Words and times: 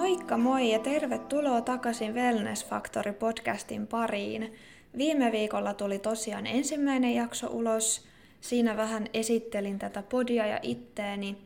Moikka 0.00 0.36
moi 0.36 0.72
ja 0.72 0.78
tervetuloa 0.78 1.60
takaisin 1.60 2.14
Wellness 2.14 2.66
Factory 2.66 3.12
podcastin 3.12 3.86
pariin. 3.86 4.54
Viime 4.96 5.32
viikolla 5.32 5.74
tuli 5.74 5.98
tosiaan 5.98 6.46
ensimmäinen 6.46 7.14
jakso 7.14 7.46
ulos. 7.46 8.06
Siinä 8.40 8.76
vähän 8.76 9.06
esittelin 9.14 9.78
tätä 9.78 10.02
podia 10.02 10.46
ja 10.46 10.58
itteeni 10.62 11.38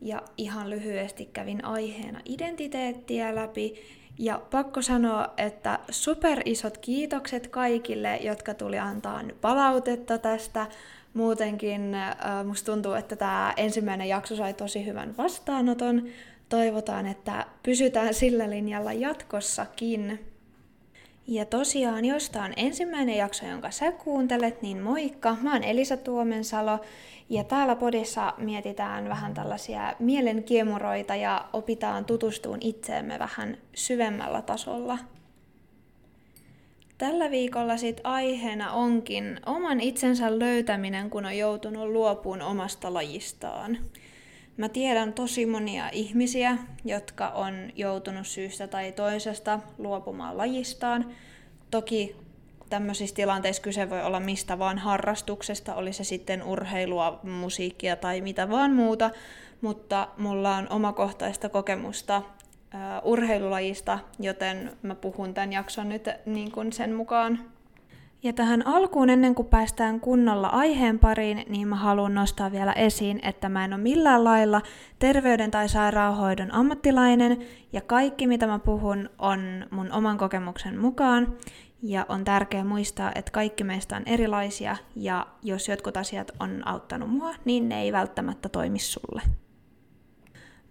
ja 0.00 0.22
ihan 0.36 0.70
lyhyesti 0.70 1.26
kävin 1.32 1.64
aiheena 1.64 2.20
identiteettiä 2.24 3.34
läpi. 3.34 3.74
Ja 4.18 4.42
pakko 4.50 4.82
sanoa, 4.82 5.34
että 5.36 5.78
super 5.90 6.42
isot 6.44 6.78
kiitokset 6.78 7.48
kaikille, 7.48 8.16
jotka 8.16 8.54
tuli 8.54 8.78
antaa 8.78 9.22
palautetta 9.40 10.18
tästä. 10.18 10.66
Muutenkin 11.14 11.94
äh, 11.94 12.16
musta 12.44 12.72
tuntuu, 12.72 12.92
että 12.92 13.16
tämä 13.16 13.54
ensimmäinen 13.56 14.08
jakso 14.08 14.36
sai 14.36 14.54
tosi 14.54 14.86
hyvän 14.86 15.16
vastaanoton 15.16 16.02
toivotaan, 16.48 17.06
että 17.06 17.46
pysytään 17.62 18.14
sillä 18.14 18.50
linjalla 18.50 18.92
jatkossakin. 18.92 20.24
Ja 21.26 21.44
tosiaan, 21.44 22.04
jos 22.04 22.30
tämä 22.30 22.44
on 22.44 22.52
ensimmäinen 22.56 23.16
jakso, 23.16 23.46
jonka 23.46 23.70
sä 23.70 23.92
kuuntelet, 23.92 24.62
niin 24.62 24.82
moikka! 24.82 25.36
Mä 25.42 25.52
oon 25.52 25.64
Elisa 25.64 25.96
Tuomensalo 25.96 26.80
ja 27.30 27.44
täällä 27.44 27.76
podissa 27.76 28.34
mietitään 28.38 29.08
vähän 29.08 29.34
tällaisia 29.34 29.94
mielenkiemuroita 29.98 31.16
ja 31.16 31.48
opitaan 31.52 32.04
tutustuun 32.04 32.58
itseemme 32.60 33.18
vähän 33.18 33.56
syvemmällä 33.74 34.42
tasolla. 34.42 34.98
Tällä 36.98 37.30
viikolla 37.30 37.76
sit 37.76 38.00
aiheena 38.04 38.72
onkin 38.72 39.40
oman 39.46 39.80
itsensä 39.80 40.38
löytäminen, 40.38 41.10
kun 41.10 41.26
on 41.26 41.38
joutunut 41.38 41.88
luopuun 41.88 42.42
omasta 42.42 42.94
lajistaan. 42.94 43.78
Mä 44.58 44.68
tiedän 44.68 45.12
tosi 45.12 45.46
monia 45.46 45.88
ihmisiä, 45.92 46.56
jotka 46.84 47.28
on 47.28 47.54
joutunut 47.76 48.26
syystä 48.26 48.68
tai 48.68 48.92
toisesta 48.92 49.60
luopumaan 49.78 50.36
lajistaan. 50.36 51.06
Toki 51.70 52.16
tämmöisissä 52.70 53.16
tilanteissa 53.16 53.62
kyse 53.62 53.90
voi 53.90 54.02
olla 54.02 54.20
mistä 54.20 54.58
vaan 54.58 54.78
harrastuksesta, 54.78 55.74
oli 55.74 55.92
se 55.92 56.04
sitten 56.04 56.42
urheilua, 56.42 57.20
musiikkia 57.22 57.96
tai 57.96 58.20
mitä 58.20 58.50
vaan 58.50 58.72
muuta, 58.72 59.10
mutta 59.60 60.08
mulla 60.16 60.56
on 60.56 60.66
omakohtaista 60.70 61.48
kokemusta 61.48 62.22
urheilulajista, 63.04 63.98
joten 64.20 64.72
mä 64.82 64.94
puhun 64.94 65.34
tämän 65.34 65.52
jakson 65.52 65.88
nyt 65.88 66.08
niin 66.26 66.52
kuin 66.52 66.72
sen 66.72 66.94
mukaan 66.94 67.38
ja 68.22 68.32
tähän 68.32 68.66
alkuun, 68.66 69.10
ennen 69.10 69.34
kuin 69.34 69.48
päästään 69.48 70.00
kunnolla 70.00 70.48
aiheen 70.48 70.98
pariin, 70.98 71.44
niin 71.48 71.68
mä 71.68 71.76
haluan 71.76 72.14
nostaa 72.14 72.52
vielä 72.52 72.72
esiin, 72.72 73.20
että 73.22 73.48
mä 73.48 73.64
en 73.64 73.72
ole 73.72 73.82
millään 73.82 74.24
lailla 74.24 74.62
terveyden 74.98 75.50
tai 75.50 75.68
sairaanhoidon 75.68 76.54
ammattilainen, 76.54 77.38
ja 77.72 77.80
kaikki 77.80 78.26
mitä 78.26 78.46
mä 78.46 78.58
puhun 78.58 79.10
on 79.18 79.66
mun 79.70 79.92
oman 79.92 80.18
kokemuksen 80.18 80.78
mukaan, 80.78 81.36
ja 81.82 82.06
on 82.08 82.24
tärkeää 82.24 82.64
muistaa, 82.64 83.12
että 83.14 83.30
kaikki 83.30 83.64
meistä 83.64 83.96
on 83.96 84.02
erilaisia, 84.06 84.76
ja 84.96 85.26
jos 85.42 85.68
jotkut 85.68 85.96
asiat 85.96 86.30
on 86.40 86.68
auttanut 86.68 87.10
mua, 87.10 87.34
niin 87.44 87.68
ne 87.68 87.82
ei 87.82 87.92
välttämättä 87.92 88.48
toimi 88.48 88.78
sulle. 88.78 89.22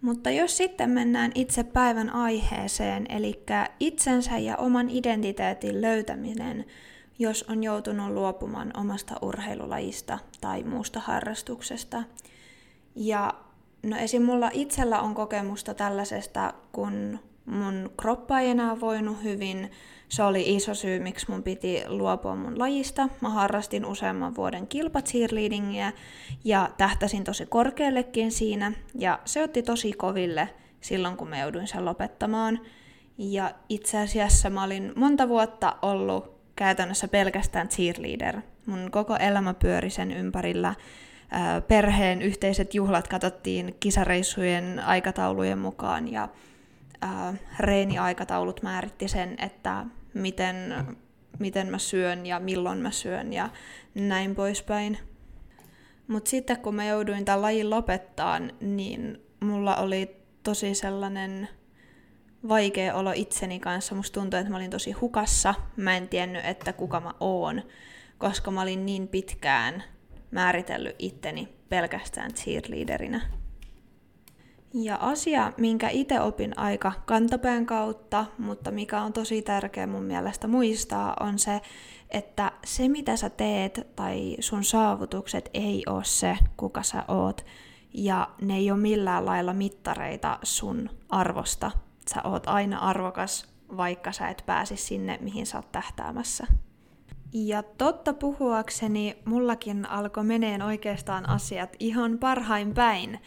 Mutta 0.00 0.30
jos 0.30 0.56
sitten 0.56 0.90
mennään 0.90 1.32
itse 1.34 1.64
päivän 1.64 2.10
aiheeseen, 2.10 3.06
eli 3.08 3.44
itsensä 3.80 4.38
ja 4.38 4.56
oman 4.56 4.90
identiteetin 4.90 5.80
löytäminen, 5.82 6.64
jos 7.18 7.44
on 7.48 7.62
joutunut 7.62 8.10
luopumaan 8.10 8.70
omasta 8.76 9.14
urheilulajista 9.22 10.18
tai 10.40 10.62
muusta 10.62 11.00
harrastuksesta. 11.00 12.02
Ja 12.94 13.34
no 13.82 13.96
esim. 13.96 14.22
mulla 14.22 14.50
itsellä 14.52 15.00
on 15.00 15.14
kokemusta 15.14 15.74
tällaisesta, 15.74 16.54
kun 16.72 17.18
mun 17.46 17.90
kroppa 18.00 18.40
ei 18.40 18.50
enää 18.50 18.80
voinut 18.80 19.22
hyvin. 19.22 19.70
Se 20.08 20.22
oli 20.22 20.56
iso 20.56 20.74
syy, 20.74 21.00
miksi 21.00 21.26
mun 21.30 21.42
piti 21.42 21.82
luopua 21.86 22.36
mun 22.36 22.58
lajista. 22.58 23.08
Mä 23.20 23.30
harrastin 23.30 23.86
useamman 23.86 24.36
vuoden 24.36 24.66
kilpacheerleadingia 24.66 25.92
ja 26.44 26.70
tähtäsin 26.76 27.24
tosi 27.24 27.46
korkeallekin 27.46 28.32
siinä. 28.32 28.72
Ja 28.94 29.18
se 29.24 29.42
otti 29.42 29.62
tosi 29.62 29.92
koville 29.92 30.48
silloin, 30.80 31.16
kun 31.16 31.28
mä 31.28 31.38
jouduin 31.38 31.66
sen 31.66 31.84
lopettamaan. 31.84 32.60
Ja 33.18 33.50
itse 33.68 33.98
asiassa 33.98 34.50
mä 34.50 34.64
olin 34.64 34.92
monta 34.96 35.28
vuotta 35.28 35.76
ollut 35.82 36.37
käytännössä 36.58 37.08
pelkästään 37.08 37.68
cheerleader. 37.68 38.40
Mun 38.66 38.90
koko 38.90 39.16
elämä 39.16 39.54
pyöri 39.54 39.90
sen 39.90 40.10
ympärillä. 40.10 40.74
Perheen 41.68 42.22
yhteiset 42.22 42.74
juhlat 42.74 43.08
katsottiin 43.08 43.76
kisareissujen 43.80 44.80
aikataulujen 44.80 45.58
mukaan 45.58 46.12
ja 46.12 46.28
reeniaikataulut 47.58 48.62
määritti 48.62 49.08
sen, 49.08 49.34
että 49.38 49.86
miten, 50.14 50.74
miten 51.38 51.70
mä 51.70 51.78
syön 51.78 52.26
ja 52.26 52.40
milloin 52.40 52.78
mä 52.78 52.90
syön 52.90 53.32
ja 53.32 53.48
näin 53.94 54.34
poispäin. 54.34 54.98
Mutta 56.08 56.30
sitten 56.30 56.58
kun 56.60 56.74
mä 56.74 56.84
jouduin 56.84 57.24
tämän 57.24 57.42
lajin 57.42 57.70
lopettaa, 57.70 58.40
niin 58.60 59.20
mulla 59.40 59.76
oli 59.76 60.16
tosi 60.42 60.74
sellainen 60.74 61.48
vaikea 62.48 62.94
olo 62.94 63.12
itseni 63.14 63.60
kanssa. 63.60 63.94
Musta 63.94 64.20
tuntui, 64.20 64.40
että 64.40 64.50
mä 64.50 64.56
olin 64.56 64.70
tosi 64.70 64.92
hukassa. 64.92 65.54
Mä 65.76 65.96
en 65.96 66.08
tiennyt, 66.08 66.44
että 66.44 66.72
kuka 66.72 67.00
mä 67.00 67.14
oon, 67.20 67.62
koska 68.18 68.50
mä 68.50 68.62
olin 68.62 68.86
niin 68.86 69.08
pitkään 69.08 69.82
määritellyt 70.30 70.96
itteni 70.98 71.48
pelkästään 71.68 72.32
cheerleaderinä. 72.32 73.20
Ja 74.74 74.96
asia, 74.96 75.52
minkä 75.56 75.88
itse 75.88 76.20
opin 76.20 76.58
aika 76.58 76.92
kantapään 77.06 77.66
kautta, 77.66 78.26
mutta 78.38 78.70
mikä 78.70 79.02
on 79.02 79.12
tosi 79.12 79.42
tärkeä 79.42 79.86
mun 79.86 80.04
mielestä 80.04 80.48
muistaa, 80.48 81.16
on 81.20 81.38
se, 81.38 81.60
että 82.10 82.52
se 82.64 82.88
mitä 82.88 83.16
sä 83.16 83.30
teet 83.30 83.86
tai 83.96 84.36
sun 84.40 84.64
saavutukset 84.64 85.50
ei 85.54 85.82
ole 85.86 86.04
se, 86.04 86.36
kuka 86.56 86.82
sä 86.82 87.04
oot. 87.08 87.44
Ja 87.94 88.30
ne 88.40 88.56
ei 88.56 88.70
ole 88.70 88.80
millään 88.80 89.26
lailla 89.26 89.52
mittareita 89.52 90.38
sun 90.42 90.90
arvosta 91.08 91.70
sä 92.14 92.20
oot 92.24 92.46
aina 92.46 92.78
arvokas, 92.78 93.54
vaikka 93.76 94.12
sä 94.12 94.28
et 94.28 94.42
pääsi 94.46 94.76
sinne, 94.76 95.18
mihin 95.20 95.46
sä 95.46 95.58
oot 95.58 95.72
tähtäämässä. 95.72 96.46
Ja 97.32 97.62
totta 97.62 98.12
puhuakseni, 98.12 99.18
mullakin 99.24 99.86
alkoi 99.86 100.24
meneen 100.24 100.62
oikeastaan 100.62 101.28
asiat 101.28 101.76
ihan 101.78 102.18
parhain 102.18 102.74
päin 102.74 103.18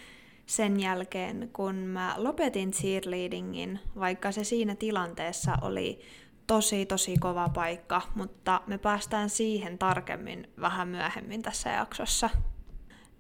sen 0.46 0.80
jälkeen, 0.80 1.50
kun 1.54 1.76
mä 1.76 2.14
lopetin 2.18 2.72
cheerleadingin, 2.72 3.80
vaikka 4.00 4.32
se 4.32 4.44
siinä 4.44 4.76
tilanteessa 4.76 5.58
oli 5.62 6.00
tosi 6.48 6.86
tosi 6.86 7.18
kova 7.18 7.50
paikka, 7.50 8.02
mutta 8.16 8.62
me 8.68 8.78
päästään 8.78 9.30
siihen 9.30 9.78
tarkemmin 9.78 10.50
vähän 10.62 10.88
myöhemmin 10.88 11.42
tässä 11.42 11.70
jaksossa. 11.70 12.30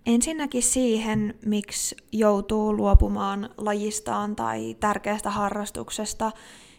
Ensinnäkin 0.05 0.63
siihen, 0.63 1.35
miksi 1.45 1.95
joutuu 2.11 2.77
luopumaan 2.77 3.49
lajistaan 3.57 4.35
tai 4.35 4.75
tärkeästä 4.79 5.29
harrastuksesta, 5.29 6.31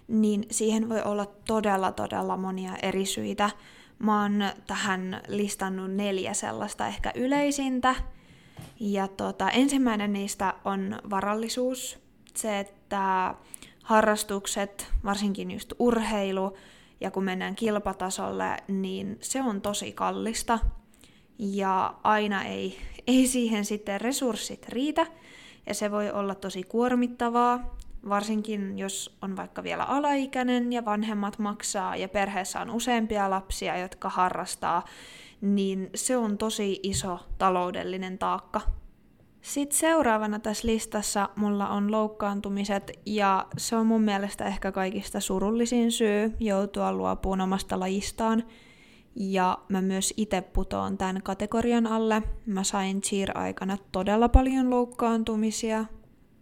niin 0.09 0.47
siihen 0.51 0.89
voi 0.89 1.03
olla 1.03 1.27
todella 1.27 1.93
todella 1.93 2.37
monia 2.37 2.73
eri 2.83 3.07
syitä. 3.07 3.51
Mä 3.99 4.23
oon 4.23 4.45
tähän 4.67 5.23
listannut 5.29 5.91
neljä 5.91 6.35
sellaista 6.35 6.87
ehkä 6.87 7.13
yleisintä. 7.15 7.95
Ja 8.81 9.09
tota, 9.09 9.51
ensimmäinen 9.51 10.13
niistä 10.13 10.55
on 10.65 10.99
varallisuus. 11.11 11.99
Se, 12.35 12.59
että 12.59 13.35
harrastukset, 13.83 14.93
varsinkin 15.05 15.51
just 15.51 15.73
urheilu, 15.79 16.57
ja 17.01 17.11
kun 17.11 17.25
mennään 17.25 17.57
kilpatasolle, 17.57 18.57
niin 18.69 19.19
se 19.21 19.43
on 19.43 19.61
tosi 19.61 19.93
kallista 19.93 20.59
ja 21.39 21.95
aina 22.03 22.45
ei, 22.45 22.79
ei 23.07 23.27
siihen 23.27 23.65
sitten 23.65 24.01
resurssit 24.01 24.69
riitä, 24.69 25.07
ja 25.67 25.75
se 25.75 25.91
voi 25.91 26.11
olla 26.11 26.35
tosi 26.35 26.63
kuormittavaa, 26.63 27.77
varsinkin 28.09 28.79
jos 28.79 29.19
on 29.23 29.37
vaikka 29.37 29.63
vielä 29.63 29.85
alaikäinen 29.85 30.73
ja 30.73 30.85
vanhemmat 30.85 31.39
maksaa 31.39 31.97
ja 31.97 32.09
perheessä 32.09 32.61
on 32.61 32.71
useampia 32.71 33.31
lapsia, 33.31 33.79
jotka 33.79 34.09
harrastaa, 34.09 34.85
niin 35.41 35.91
se 35.95 36.17
on 36.17 36.39
tosi 36.39 36.81
iso 36.83 37.19
taloudellinen 37.39 38.19
taakka. 38.19 38.61
Sitten 39.41 39.79
seuraavana 39.79 40.39
tässä 40.39 40.69
listassa 40.69 41.29
mulla 41.37 41.69
on 41.69 41.91
loukkaantumiset 41.91 42.93
ja 43.07 43.47
se 43.59 43.77
on 43.77 43.87
mun 43.87 44.03
mielestä 44.03 44.45
ehkä 44.45 44.73
kaikista 44.73 45.21
surullisin 45.21 45.93
syy 45.93 46.33
joutua 46.41 46.93
luopuun 46.93 47.41
omasta 47.41 47.81
lajistaan– 47.81 48.45
ja 49.17 49.59
mä 49.69 49.83
myös 49.83 50.15
itse 50.17 50.41
putoon 50.41 50.99
tämän 50.99 51.23
kategorian 51.23 51.87
alle. 51.87 52.23
Mä 52.47 52.65
sain 52.65 53.01
cheer-aikana 53.01 53.77
todella 53.93 54.29
paljon 54.29 54.71
loukkaantumisia. 54.71 55.85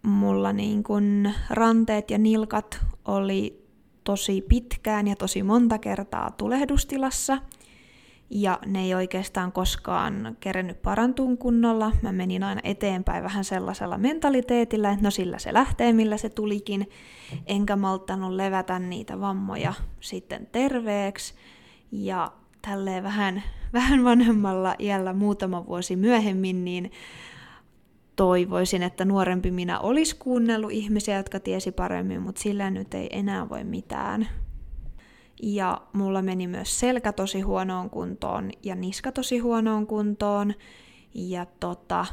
Mulla 0.03 0.53
niin 0.53 0.83
kun 0.83 1.29
ranteet 1.49 2.11
ja 2.11 2.17
nilkat 2.17 2.85
oli 3.05 3.67
tosi 4.03 4.41
pitkään 4.41 5.07
ja 5.07 5.15
tosi 5.15 5.43
monta 5.43 5.77
kertaa 5.77 6.31
tulehdustilassa. 6.31 7.37
ja 8.33 8.59
ne 8.65 8.81
ei 8.81 8.95
oikeastaan 8.95 9.51
koskaan 9.51 10.37
kerennyt 10.39 10.81
parantuun 10.81 11.37
kunnolla. 11.37 11.91
Mä 12.01 12.11
menin 12.11 12.43
aina 12.43 12.61
eteenpäin 12.63 13.23
vähän 13.23 13.43
sellaisella 13.43 13.97
mentaliteetillä, 13.97 14.91
että 14.91 15.03
no 15.03 15.11
sillä 15.11 15.39
se 15.39 15.53
lähtee, 15.53 15.93
millä 15.93 16.17
se 16.17 16.29
tulikin, 16.29 16.89
enkä 17.45 17.75
malttanut 17.75 18.31
levätä 18.31 18.79
niitä 18.79 19.19
vammoja 19.19 19.73
sitten 19.99 20.47
terveeksi. 20.51 21.33
Ja 21.91 22.31
tälleen 22.61 23.03
vähän, 23.03 23.43
vähän 23.73 24.03
vanhemmalla 24.03 24.75
iällä 24.79 25.13
muutama 25.13 25.67
vuosi 25.67 25.95
myöhemmin, 25.95 26.65
niin 26.65 26.91
toivoisin, 28.15 28.83
että 28.83 29.05
nuorempi 29.05 29.51
minä 29.51 29.79
olisi 29.79 30.15
kuunnellut 30.15 30.71
ihmisiä, 30.71 31.17
jotka 31.17 31.39
tiesi 31.39 31.71
paremmin, 31.71 32.21
mutta 32.21 32.41
sillä 32.41 32.69
nyt 32.69 32.93
ei 32.93 33.09
enää 33.11 33.49
voi 33.49 33.63
mitään. 33.63 34.27
Ja 35.43 35.81
mulla 35.93 36.21
meni 36.21 36.47
myös 36.47 36.79
selkä 36.79 37.13
tosi 37.13 37.41
huonoon 37.41 37.89
kuntoon 37.89 38.51
ja 38.63 38.75
niska 38.75 39.11
tosi 39.11 39.39
huonoon 39.39 39.87
kuntoon. 39.87 40.53
Ja 41.13 41.45
tota, 41.59 42.05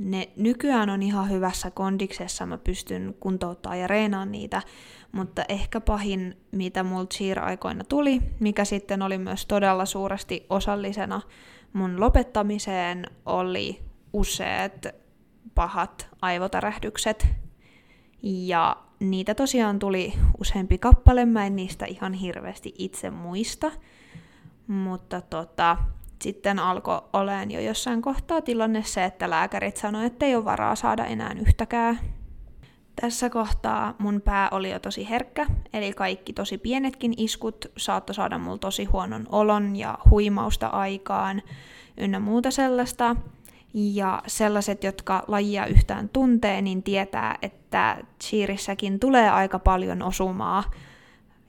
ne 0.00 0.28
nykyään 0.36 0.90
on 0.90 1.02
ihan 1.02 1.30
hyvässä 1.30 1.70
kondiksessa, 1.70 2.46
mä 2.46 2.58
pystyn 2.58 3.14
kuntouttaa 3.20 3.76
ja 3.76 3.86
reenaan 3.86 4.32
niitä, 4.32 4.62
mutta 5.12 5.44
ehkä 5.48 5.80
pahin, 5.80 6.36
mitä 6.50 6.82
mulla 6.82 7.06
cheer-aikoina 7.06 7.84
tuli, 7.84 8.20
mikä 8.40 8.64
sitten 8.64 9.02
oli 9.02 9.18
myös 9.18 9.46
todella 9.46 9.84
suuresti 9.86 10.46
osallisena 10.50 11.20
mun 11.72 12.00
lopettamiseen, 12.00 13.06
oli 13.26 13.82
useat 14.12 14.86
pahat 15.54 16.08
aivotärähdykset. 16.22 17.26
Ja 18.22 18.76
niitä 19.00 19.34
tosiaan 19.34 19.78
tuli 19.78 20.12
useampi 20.40 20.78
kappale, 20.78 21.24
mä 21.24 21.46
en 21.46 21.56
niistä 21.56 21.86
ihan 21.86 22.12
hirveästi 22.12 22.74
itse 22.78 23.10
muista. 23.10 23.72
Mutta 24.66 25.20
tota, 25.20 25.76
sitten 26.22 26.58
alkoi 26.58 27.00
oleen 27.12 27.50
jo 27.50 27.60
jossain 27.60 28.02
kohtaa 28.02 28.42
tilanne 28.42 28.82
se, 28.82 29.04
että 29.04 29.30
lääkärit 29.30 29.76
sanoivat, 29.76 30.12
että 30.12 30.26
ei 30.26 30.36
ole 30.36 30.44
varaa 30.44 30.76
saada 30.76 31.04
enää 31.04 31.32
yhtäkään. 31.40 32.00
Tässä 33.00 33.30
kohtaa 33.30 33.94
mun 33.98 34.20
pää 34.20 34.48
oli 34.50 34.70
jo 34.70 34.78
tosi 34.78 35.10
herkkä, 35.10 35.46
eli 35.72 35.92
kaikki 35.92 36.32
tosi 36.32 36.58
pienetkin 36.58 37.14
iskut 37.16 37.64
saattoi 37.76 38.14
saada 38.14 38.38
mulla 38.38 38.58
tosi 38.58 38.84
huonon 38.84 39.26
olon 39.32 39.76
ja 39.76 39.98
huimausta 40.10 40.66
aikaan 40.66 41.42
ynnä 41.96 42.20
muuta 42.20 42.50
sellaista. 42.50 43.16
Ja 43.74 44.22
sellaiset, 44.26 44.84
jotka 44.84 45.24
lajia 45.28 45.66
yhtään 45.66 46.08
tuntee, 46.08 46.62
niin 46.62 46.82
tietää, 46.82 47.38
että 47.42 48.04
cheerissäkin 48.22 49.00
tulee 49.00 49.30
aika 49.30 49.58
paljon 49.58 50.02
osumaa. 50.02 50.64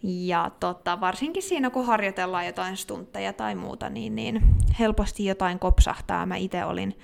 Ja 0.03 0.51
tota, 0.59 0.99
varsinkin 0.99 1.43
siinä, 1.43 1.69
kun 1.69 1.85
harjoitellaan 1.85 2.45
jotain 2.45 2.77
stuntteja 2.77 3.33
tai 3.33 3.55
muuta, 3.55 3.89
niin, 3.89 4.15
niin 4.15 4.41
helposti 4.79 5.25
jotain 5.25 5.59
kopsahtaa. 5.59 6.25
Mä 6.25 6.35
itse 6.35 6.65
olin 6.65 6.97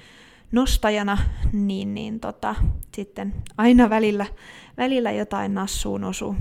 nostajana, 0.52 1.18
niin, 1.54 1.94
niin 1.94 2.20
tota, 2.20 2.56
sitten 2.96 3.34
aina 3.58 3.90
välillä, 3.90 4.26
välillä 4.78 5.12
jotain 5.12 5.54
nassuun 5.54 6.04
osuu. 6.04 6.36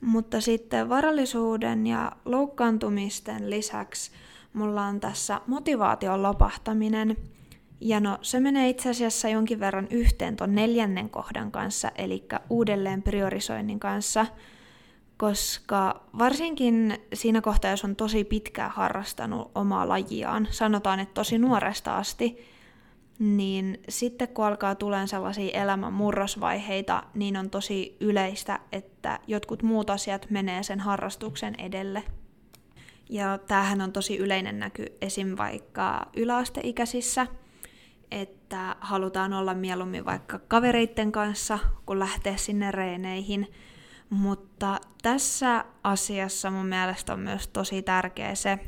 Mutta 0.00 0.40
sitten 0.40 0.88
varallisuuden 0.88 1.86
ja 1.86 2.12
loukkaantumisten 2.24 3.50
lisäksi 3.50 4.10
mulla 4.52 4.84
on 4.84 5.00
tässä 5.00 5.40
motivaation 5.46 6.22
lopahtaminen– 6.22 7.16
ja 7.80 8.00
no, 8.00 8.18
se 8.22 8.40
menee 8.40 8.68
itse 8.68 8.90
asiassa 8.90 9.28
jonkin 9.28 9.60
verran 9.60 9.88
yhteen 9.90 10.36
ton 10.36 10.54
neljännen 10.54 11.10
kohdan 11.10 11.50
kanssa, 11.50 11.90
eli 11.94 12.24
uudelleen 12.50 13.02
priorisoinnin 13.02 13.80
kanssa, 13.80 14.26
koska 15.16 16.04
varsinkin 16.18 16.98
siinä 17.14 17.40
kohtaa, 17.40 17.70
jos 17.70 17.84
on 17.84 17.96
tosi 17.96 18.24
pitkään 18.24 18.70
harrastanut 18.70 19.50
omaa 19.54 19.88
lajiaan, 19.88 20.48
sanotaan, 20.50 21.00
että 21.00 21.14
tosi 21.14 21.38
nuoresta 21.38 21.96
asti, 21.96 22.38
niin 23.18 23.80
sitten 23.88 24.28
kun 24.28 24.44
alkaa 24.44 24.74
tulemaan 24.74 25.08
sellaisia 25.08 25.62
elämän 25.62 25.92
murrosvaiheita, 25.92 27.02
niin 27.14 27.36
on 27.36 27.50
tosi 27.50 27.96
yleistä, 28.00 28.60
että 28.72 29.18
jotkut 29.26 29.62
muut 29.62 29.90
asiat 29.90 30.26
menee 30.30 30.62
sen 30.62 30.80
harrastuksen 30.80 31.54
edelle. 31.58 32.02
Ja 33.10 33.38
tämähän 33.38 33.80
on 33.80 33.92
tosi 33.92 34.16
yleinen 34.16 34.58
näky 34.58 34.86
esim. 35.00 35.36
vaikka 35.36 36.06
yläasteikäisissä– 36.16 37.26
että 38.10 38.76
halutaan 38.80 39.32
olla 39.32 39.54
mieluummin 39.54 40.04
vaikka 40.04 40.38
kavereitten 40.38 41.12
kanssa, 41.12 41.58
kun 41.86 41.98
lähtee 41.98 42.36
sinne 42.36 42.70
reeneihin. 42.70 43.48
Mutta 44.10 44.80
tässä 45.02 45.64
asiassa 45.84 46.50
mun 46.50 46.66
mielestä 46.66 47.12
on 47.12 47.20
myös 47.20 47.48
tosi 47.48 47.82
tärkeä 47.82 48.34
se, 48.34 48.58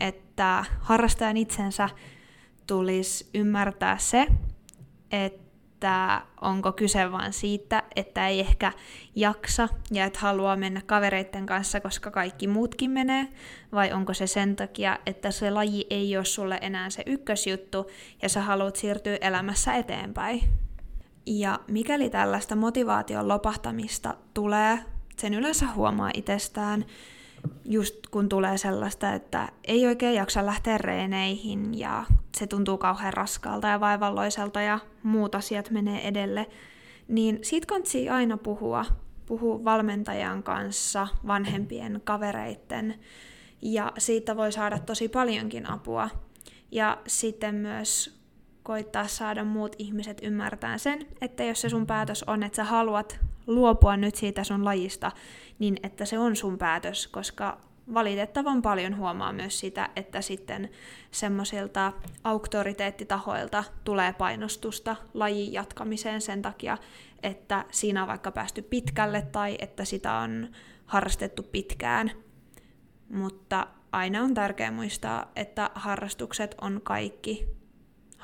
että 0.00 0.64
harrastajan 0.80 1.36
itsensä 1.36 1.88
tulisi 2.66 3.30
ymmärtää 3.34 3.98
se, 3.98 4.26
että 5.10 6.22
onko 6.40 6.72
kyse 6.72 7.12
vain 7.12 7.32
siitä, 7.32 7.82
että 7.96 8.28
ei 8.28 8.40
ehkä 8.40 8.72
jaksa 9.14 9.68
ja 9.90 10.04
että 10.04 10.18
haluaa 10.18 10.56
mennä 10.56 10.82
kavereiden 10.86 11.46
kanssa, 11.46 11.80
koska 11.80 12.10
kaikki 12.10 12.46
muutkin 12.46 12.90
menee, 12.90 13.28
vai 13.72 13.92
onko 13.92 14.14
se 14.14 14.26
sen 14.26 14.56
takia, 14.56 14.98
että 15.06 15.30
se 15.30 15.50
laji 15.50 15.86
ei 15.90 16.16
ole 16.16 16.24
sulle 16.24 16.58
enää 16.62 16.90
se 16.90 17.02
ykkösjuttu 17.06 17.90
ja 18.22 18.28
sä 18.28 18.42
haluat 18.42 18.76
siirtyä 18.76 19.18
elämässä 19.20 19.74
eteenpäin. 19.74 20.65
Ja 21.26 21.60
mikäli 21.68 22.10
tällaista 22.10 22.56
motivaation 22.56 23.28
lopahtamista 23.28 24.14
tulee, 24.34 24.78
sen 25.16 25.34
yleensä 25.34 25.66
huomaa 25.66 26.10
itsestään, 26.14 26.84
just 27.64 27.94
kun 28.10 28.28
tulee 28.28 28.58
sellaista, 28.58 29.14
että 29.14 29.48
ei 29.64 29.86
oikein 29.86 30.14
jaksa 30.14 30.46
lähteä 30.46 30.78
reeneihin 30.78 31.78
ja 31.78 32.04
se 32.36 32.46
tuntuu 32.46 32.78
kauhean 32.78 33.12
raskaalta 33.12 33.68
ja 33.68 33.80
vaivalloiselta 33.80 34.60
ja 34.60 34.78
muut 35.02 35.34
asiat 35.34 35.70
menee 35.70 36.08
edelle, 36.08 36.46
niin 37.08 37.38
siitä 37.42 37.66
kansi 37.66 38.08
aina 38.08 38.36
puhua, 38.36 38.84
puhua 39.26 39.64
valmentajan 39.64 40.42
kanssa, 40.42 41.08
vanhempien 41.26 42.00
kavereitten, 42.04 42.94
ja 43.62 43.92
siitä 43.98 44.36
voi 44.36 44.52
saada 44.52 44.78
tosi 44.78 45.08
paljonkin 45.08 45.70
apua. 45.70 46.10
Ja 46.70 46.98
sitten 47.06 47.54
myös 47.54 48.15
koittaa 48.66 49.06
saada 49.06 49.44
muut 49.44 49.76
ihmiset 49.78 50.18
ymmärtämään 50.22 50.78
sen, 50.78 51.06
että 51.20 51.44
jos 51.44 51.60
se 51.60 51.68
sun 51.68 51.86
päätös 51.86 52.22
on, 52.22 52.42
että 52.42 52.56
sä 52.56 52.64
haluat 52.64 53.18
luopua 53.46 53.96
nyt 53.96 54.14
siitä 54.14 54.44
sun 54.44 54.64
lajista, 54.64 55.12
niin 55.58 55.76
että 55.82 56.04
se 56.04 56.18
on 56.18 56.36
sun 56.36 56.58
päätös, 56.58 57.06
koska 57.06 57.58
valitettavan 57.94 58.62
paljon 58.62 58.96
huomaa 58.96 59.32
myös 59.32 59.60
sitä, 59.60 59.90
että 59.96 60.20
sitten 60.20 60.70
semmoisilta 61.10 61.92
auktoriteettitahoilta 62.24 63.64
tulee 63.84 64.12
painostusta 64.12 64.96
lajin 65.14 65.52
jatkamiseen 65.52 66.20
sen 66.20 66.42
takia, 66.42 66.78
että 67.22 67.64
siinä 67.70 68.02
on 68.02 68.08
vaikka 68.08 68.32
päästy 68.32 68.62
pitkälle 68.62 69.22
tai 69.32 69.56
että 69.58 69.84
sitä 69.84 70.14
on 70.14 70.48
harrastettu 70.86 71.42
pitkään. 71.42 72.10
Mutta 73.08 73.66
aina 73.92 74.22
on 74.22 74.34
tärkeää 74.34 74.70
muistaa, 74.70 75.30
että 75.36 75.70
harrastukset 75.74 76.54
on 76.60 76.80
kaikki 76.84 77.56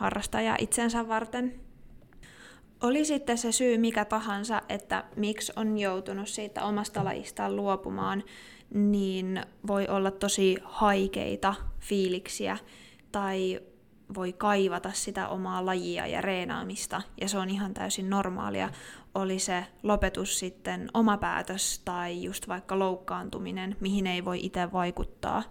harrastaja 0.02 0.56
itsensä 0.58 1.08
varten. 1.08 1.60
Oli 2.82 3.04
sitten 3.04 3.38
se 3.38 3.52
syy 3.52 3.78
mikä 3.78 4.04
tahansa, 4.04 4.62
että 4.68 5.04
miksi 5.16 5.52
on 5.56 5.78
joutunut 5.78 6.28
siitä 6.28 6.64
omasta 6.64 7.04
lajistaan 7.04 7.56
luopumaan, 7.56 8.24
niin 8.74 9.42
voi 9.66 9.88
olla 9.88 10.10
tosi 10.10 10.58
haikeita 10.64 11.54
fiiliksiä 11.80 12.58
tai 13.12 13.60
voi 14.14 14.32
kaivata 14.32 14.90
sitä 14.92 15.28
omaa 15.28 15.66
lajia 15.66 16.06
ja 16.06 16.20
reenaamista, 16.20 17.02
ja 17.20 17.28
se 17.28 17.38
on 17.38 17.50
ihan 17.50 17.74
täysin 17.74 18.10
normaalia. 18.10 18.70
Oli 19.14 19.38
se 19.38 19.66
lopetus 19.82 20.38
sitten 20.38 20.88
oma 20.94 21.16
päätös 21.16 21.82
tai 21.84 22.22
just 22.22 22.48
vaikka 22.48 22.78
loukkaantuminen, 22.78 23.76
mihin 23.80 24.06
ei 24.06 24.24
voi 24.24 24.44
itse 24.44 24.72
vaikuttaa. 24.72 25.42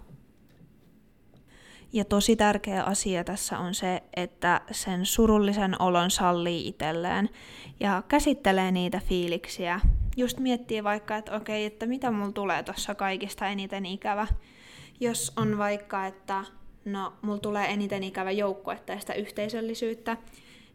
Ja 1.93 2.05
tosi 2.05 2.35
tärkeä 2.35 2.83
asia 2.83 3.23
tässä 3.23 3.59
on 3.59 3.73
se, 3.73 4.03
että 4.15 4.61
sen 4.71 5.05
surullisen 5.05 5.81
olon 5.81 6.11
sallii 6.11 6.67
itselleen 6.67 7.29
ja 7.79 8.03
käsittelee 8.07 8.71
niitä 8.71 9.01
fiiliksiä. 9.05 9.79
Just 10.17 10.39
miettii 10.39 10.83
vaikka, 10.83 11.17
että 11.17 11.35
okei, 11.35 11.65
että 11.65 11.85
mitä 11.85 12.11
mulla 12.11 12.31
tulee 12.31 12.63
tuossa 12.63 12.95
kaikista 12.95 13.47
eniten 13.47 13.85
ikävä. 13.85 14.27
Jos 14.99 15.33
on 15.37 15.57
vaikka, 15.57 16.05
että 16.05 16.43
no, 16.85 17.13
mulla 17.21 17.39
tulee 17.39 17.73
eniten 17.73 18.03
ikävä 18.03 18.31
joukkuetta 18.31 18.91
ja 18.91 18.99
sitä 18.99 19.13
yhteisöllisyyttä, 19.13 20.17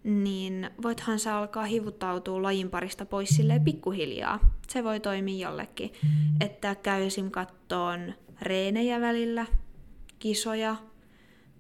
niin 0.04 0.70
voithan 0.82 1.18
sä 1.18 1.37
alkaa 1.37 1.64
hivuttautua 1.64 2.42
lajin 2.42 2.70
parista 2.70 3.06
pois 3.06 3.28
silleen 3.28 3.64
pikkuhiljaa. 3.64 4.40
Se 4.68 4.85
voi 4.85 5.00
toimia 5.00 5.49
jollekin, 5.49 5.92
että 6.40 6.75
käy 6.75 7.06
esim. 7.06 7.30
kattoon 7.30 8.14
reenejä 8.42 9.00
välillä, 9.00 9.46
kisoja, 10.18 10.76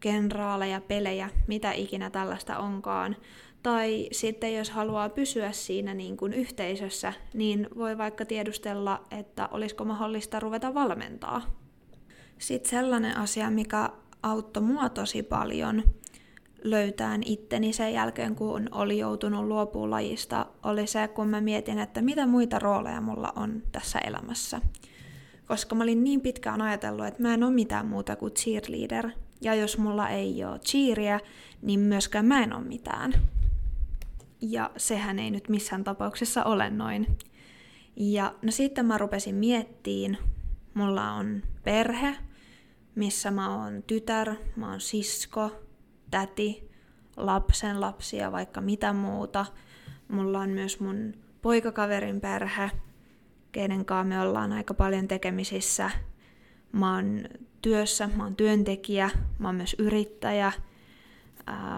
kenraaleja, 0.06 0.80
pelejä, 0.80 1.30
mitä 1.46 1.72
ikinä 1.72 2.10
tällaista 2.10 2.58
onkaan. 2.58 3.16
Tai 3.62 4.08
sitten 4.12 4.54
jos 4.54 4.70
haluaa 4.70 5.08
pysyä 5.08 5.52
siinä 5.52 5.94
niin 5.94 6.16
kuin 6.16 6.32
yhteisössä, 6.32 7.12
niin 7.34 7.68
voi 7.76 7.98
vaikka 7.98 8.24
tiedustella, 8.24 9.04
että 9.10 9.48
olisiko 9.52 9.84
mahdollista 9.84 10.40
ruveta 10.40 10.74
valmentaa. 10.74 11.42
Sitten 12.38 12.70
sellainen 12.70 13.16
asia, 13.16 13.50
mikä 13.50 13.90
auttoi 14.22 14.62
mua 14.62 14.88
tosi 14.88 15.22
paljon 15.22 15.82
löytään 16.64 17.20
itteni 17.24 17.72
sen 17.72 17.92
jälkeen, 17.92 18.34
kun 18.34 18.68
oli 18.72 18.98
joutunut 18.98 19.44
luopumaan 19.44 19.90
lajista, 19.90 20.46
oli 20.62 20.86
se, 20.86 21.08
kun 21.08 21.28
mä 21.28 21.40
mietin, 21.40 21.78
että 21.78 22.02
mitä 22.02 22.26
muita 22.26 22.58
rooleja 22.58 23.00
mulla 23.00 23.32
on 23.36 23.62
tässä 23.72 23.98
elämässä. 23.98 24.60
Koska 25.48 25.74
mä 25.74 25.82
olin 25.82 26.04
niin 26.04 26.20
pitkään 26.20 26.62
ajatellut, 26.62 27.06
että 27.06 27.22
mä 27.22 27.34
en 27.34 27.42
ole 27.42 27.52
mitään 27.52 27.86
muuta 27.86 28.16
kuin 28.16 28.34
cheerleader. 28.34 29.10
Ja 29.40 29.54
jos 29.54 29.78
mulla 29.78 30.08
ei 30.08 30.44
ole 30.44 30.58
cheeriä, 30.58 31.20
niin 31.62 31.80
myöskään 31.80 32.26
mä 32.26 32.42
en 32.42 32.52
ole 32.52 32.64
mitään. 32.64 33.12
Ja 34.40 34.70
sehän 34.76 35.18
ei 35.18 35.30
nyt 35.30 35.48
missään 35.48 35.84
tapauksessa 35.84 36.44
ole 36.44 36.70
noin. 36.70 37.18
Ja 37.96 38.34
no 38.42 38.50
sitten 38.50 38.86
mä 38.86 38.98
rupesin 38.98 39.34
miettiin, 39.34 40.18
mulla 40.74 41.12
on 41.12 41.42
perhe, 41.64 42.16
missä 42.94 43.30
mä 43.30 43.56
oon 43.56 43.82
tytär, 43.86 44.34
mä 44.56 44.70
oon 44.70 44.80
sisko, 44.80 45.50
täti, 46.10 46.70
lapsen 47.16 47.80
lapsia, 47.80 48.32
vaikka 48.32 48.60
mitä 48.60 48.92
muuta. 48.92 49.46
Mulla 50.08 50.40
on 50.40 50.50
myös 50.50 50.80
mun 50.80 51.14
poikakaverin 51.42 52.20
perhe, 52.20 52.70
keiden 53.52 53.84
kanssa 53.84 54.08
me 54.08 54.20
ollaan 54.20 54.52
aika 54.52 54.74
paljon 54.74 55.08
tekemisissä. 55.08 55.90
Mä 56.72 56.94
oon 56.94 57.24
työssä, 57.66 58.08
mä 58.16 58.22
oon 58.22 58.36
työntekijä, 58.36 59.10
mä 59.38 59.48
oon 59.48 59.54
myös 59.54 59.76
yrittäjä. 59.78 60.52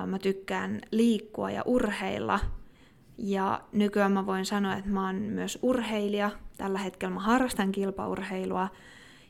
mä 0.07 0.18
tykkään 0.18 0.80
liikkua 0.90 1.50
ja 1.50 1.62
urheilla. 1.66 2.40
Ja 3.18 3.61
nykyään 3.73 4.12
mä 4.12 4.26
voin 4.26 4.47
sanoa, 4.47 4.75
että 4.75 4.90
mä 4.90 5.07
oon 5.07 5.16
myös 5.16 5.59
urheilija. 5.62 6.30
Tällä 6.57 6.78
hetkellä 6.78 7.14
mä 7.14 7.21
harrastan 7.21 7.73
kilpaurheilua. 7.73 8.68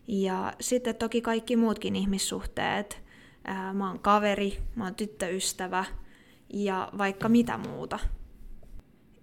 Ja 0.08 0.52
sitten 0.60 0.94
toki 0.94 1.20
kaikki 1.20 1.56
muutkin 1.56 1.96
ihmissuhteet. 1.96 3.02
mä 3.72 3.88
oon 3.88 3.98
kaveri, 3.98 4.58
mä 4.74 4.84
oon 4.84 4.94
tyttöystävä 4.94 5.84
ja 6.52 6.88
vaikka 6.98 7.28
mitä 7.28 7.58
muuta. 7.58 7.98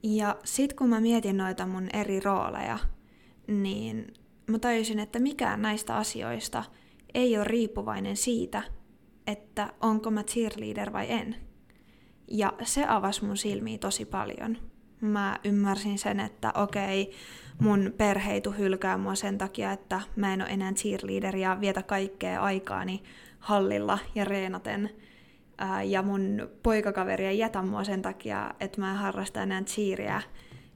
Ja 0.03 0.35
sit 0.43 0.73
kun 0.73 0.89
mä 0.89 0.99
mietin 0.99 1.37
noita 1.37 1.65
mun 1.67 1.87
eri 1.93 2.19
rooleja, 2.19 2.79
niin 3.47 4.13
mä 4.47 4.59
tajusin, 4.59 4.99
että 4.99 5.19
mikään 5.19 5.61
näistä 5.61 5.95
asioista 5.95 6.63
ei 7.15 7.37
ole 7.37 7.43
riippuvainen 7.43 8.17
siitä, 8.17 8.61
että 9.27 9.73
onko 9.81 10.11
mä 10.11 10.23
cheerleader 10.23 10.93
vai 10.93 11.11
en. 11.11 11.35
Ja 12.27 12.53
se 12.63 12.85
avasi 12.87 13.25
mun 13.25 13.37
silmiä 13.37 13.77
tosi 13.77 14.05
paljon. 14.05 14.57
Mä 15.01 15.39
ymmärsin 15.43 15.99
sen, 15.99 16.19
että 16.19 16.51
okei, 16.55 17.11
mun 17.59 17.93
perheitu 17.97 18.51
hylkää 18.51 18.97
mua 18.97 19.15
sen 19.15 19.37
takia, 19.37 19.71
että 19.71 20.01
mä 20.15 20.33
en 20.33 20.41
ole 20.41 20.49
enää 20.49 20.73
cheerleader 20.73 21.35
ja 21.35 21.57
vietä 21.61 21.83
kaikkea 21.83 22.41
aikaani 22.41 23.03
hallilla 23.39 23.99
ja 24.15 24.25
reenaten. 24.25 24.89
ja 25.85 26.01
mun 26.01 26.49
poikakaveri 26.63 27.25
ei 27.25 27.37
jätä 27.37 27.61
mua 27.61 27.83
sen 27.83 28.01
takia, 28.01 28.53
että 28.59 28.81
mä 28.81 28.91
en 28.91 28.97
harrasta 28.97 29.43
enää 29.43 29.63
cheeriä. 29.63 30.21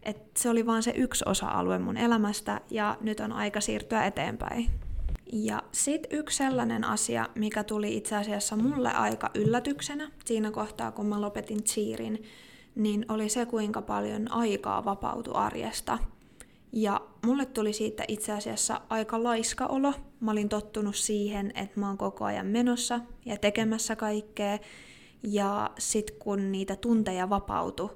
Et 0.03 0.37
se 0.37 0.49
oli 0.49 0.65
vaan 0.65 0.83
se 0.83 0.93
yksi 0.95 1.23
osa-alue 1.27 1.79
mun 1.79 1.97
elämästä 1.97 2.61
ja 2.69 2.97
nyt 3.01 3.19
on 3.19 3.33
aika 3.33 3.61
siirtyä 3.61 4.05
eteenpäin. 4.05 4.88
Ja 5.33 5.63
sitten 5.71 6.19
yksi 6.19 6.37
sellainen 6.37 6.83
asia, 6.83 7.29
mikä 7.35 7.63
tuli 7.63 7.97
itse 7.97 8.15
asiassa 8.15 8.55
mulle 8.55 8.91
aika 8.91 9.29
yllätyksenä 9.35 10.11
siinä 10.25 10.51
kohtaa, 10.51 10.91
kun 10.91 11.05
mä 11.05 11.21
lopetin 11.21 11.63
cheerin, 11.63 12.23
niin 12.75 13.05
oli 13.09 13.29
se, 13.29 13.45
kuinka 13.45 13.81
paljon 13.81 14.31
aikaa 14.31 14.85
vapautui 14.85 15.33
arjesta. 15.35 15.97
Ja 16.71 17.01
mulle 17.25 17.45
tuli 17.45 17.73
siitä 17.73 18.03
itse 18.07 18.31
asiassa 18.31 18.81
aika 18.89 19.23
laiska 19.23 19.65
olo. 19.65 19.93
Mä 20.19 20.31
olin 20.31 20.49
tottunut 20.49 20.95
siihen, 20.95 21.51
että 21.55 21.79
mä 21.79 21.87
oon 21.87 21.97
koko 21.97 22.25
ajan 22.25 22.47
menossa 22.47 22.99
ja 23.25 23.37
tekemässä 23.37 23.95
kaikkea. 23.95 24.57
Ja 25.23 25.71
sit 25.79 26.11
kun 26.11 26.51
niitä 26.51 26.75
tunteja 26.75 27.29
vapautui, 27.29 27.89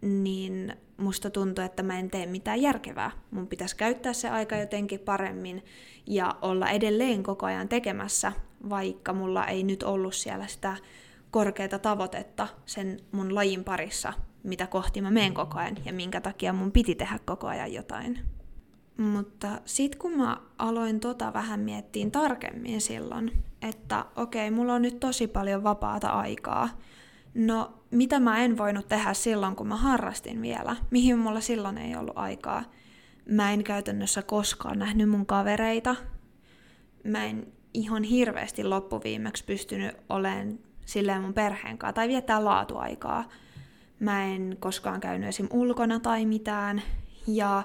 niin 0.00 0.76
musta 0.96 1.30
tuntuu, 1.30 1.64
että 1.64 1.82
mä 1.82 1.98
en 1.98 2.10
tee 2.10 2.26
mitään 2.26 2.62
järkevää. 2.62 3.10
Mun 3.30 3.46
pitäisi 3.46 3.76
käyttää 3.76 4.12
se 4.12 4.28
aika 4.28 4.56
jotenkin 4.56 5.00
paremmin 5.00 5.64
ja 6.06 6.36
olla 6.42 6.70
edelleen 6.70 7.22
koko 7.22 7.46
ajan 7.46 7.68
tekemässä, 7.68 8.32
vaikka 8.68 9.12
mulla 9.12 9.46
ei 9.46 9.62
nyt 9.62 9.82
ollut 9.82 10.14
siellä 10.14 10.46
sitä 10.46 10.76
korkeata 11.30 11.78
tavoitetta 11.78 12.48
sen 12.66 13.00
mun 13.12 13.34
lajin 13.34 13.64
parissa, 13.64 14.12
mitä 14.42 14.66
kohti 14.66 15.00
mä 15.00 15.10
menen 15.10 15.34
koko 15.34 15.58
ajan 15.58 15.76
ja 15.84 15.92
minkä 15.92 16.20
takia 16.20 16.52
mun 16.52 16.72
piti 16.72 16.94
tehdä 16.94 17.18
koko 17.24 17.46
ajan 17.46 17.72
jotain. 17.72 18.18
Mutta 18.96 19.60
sit 19.64 19.96
kun 19.96 20.16
mä 20.16 20.36
aloin 20.58 21.00
tota 21.00 21.32
vähän 21.32 21.60
miettiin 21.60 22.10
tarkemmin 22.10 22.80
silloin, 22.80 23.32
että 23.62 24.04
okei, 24.16 24.50
mulla 24.50 24.74
on 24.74 24.82
nyt 24.82 25.00
tosi 25.00 25.26
paljon 25.26 25.62
vapaata 25.64 26.08
aikaa, 26.08 26.68
No, 27.36 27.72
mitä 27.90 28.20
mä 28.20 28.38
en 28.38 28.58
voinut 28.58 28.88
tehdä 28.88 29.14
silloin, 29.14 29.56
kun 29.56 29.68
mä 29.68 29.76
harrastin 29.76 30.42
vielä? 30.42 30.76
Mihin 30.90 31.18
mulla 31.18 31.40
silloin 31.40 31.78
ei 31.78 31.96
ollut 31.96 32.18
aikaa? 32.18 32.64
Mä 33.28 33.52
en 33.52 33.64
käytännössä 33.64 34.22
koskaan 34.22 34.78
nähnyt 34.78 35.10
mun 35.10 35.26
kavereita. 35.26 35.96
Mä 37.04 37.24
en 37.24 37.52
ihan 37.74 38.02
hirveästi 38.02 38.64
loppuviimeksi 38.64 39.44
pystynyt 39.44 39.96
olemaan 40.08 40.58
silleen 40.86 41.22
mun 41.22 41.34
perheen 41.34 41.78
kanssa 41.78 41.92
tai 41.92 42.08
viettää 42.08 42.44
laatuaikaa. 42.44 43.28
Mä 44.00 44.24
en 44.24 44.56
koskaan 44.60 45.00
käynyt 45.00 45.28
esim. 45.28 45.48
ulkona 45.50 46.00
tai 46.00 46.26
mitään. 46.26 46.82
Ja 47.26 47.62